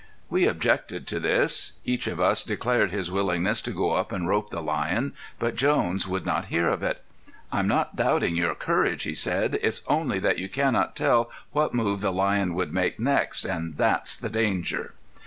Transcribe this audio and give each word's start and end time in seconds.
We 0.31 0.45
objected 0.47 1.05
to 1.05 1.19
this. 1.19 1.73
Each 1.85 2.07
of 2.07 2.19
us 2.19 2.41
declared 2.41 2.89
his 2.89 3.11
willingness 3.11 3.61
to 3.61 3.71
go 3.71 3.91
up 3.91 4.11
and 4.11 4.27
rope 4.27 4.49
the 4.49 4.59
lion; 4.59 5.13
but 5.37 5.55
Jones 5.55 6.07
would 6.07 6.25
not 6.25 6.45
hear 6.47 6.69
of 6.69 6.81
it. 6.81 7.03
"I'm 7.51 7.67
not 7.67 7.95
doubting 7.95 8.35
your 8.35 8.55
courage," 8.55 9.03
he 9.03 9.13
said. 9.13 9.59
"It's 9.61 9.83
only 9.87 10.17
that 10.17 10.39
you 10.39 10.49
cannot 10.49 10.95
tell 10.95 11.29
what 11.51 11.75
move 11.75 12.01
the 12.01 12.11
lion 12.11 12.55
would 12.55 12.73
make 12.73 12.99
next, 12.99 13.45
and 13.45 13.77
that's 13.77 14.17
the 14.17 14.29
danger." 14.31 14.95